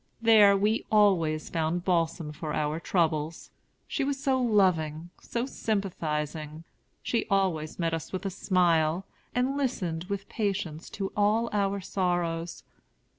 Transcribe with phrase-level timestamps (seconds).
[0.19, 3.51] There we always found balsam for our troubles.
[3.87, 6.63] She was so loving, so sympathizing!
[7.03, 12.63] She always met us with a smile, and listened with patience to all our sorrows.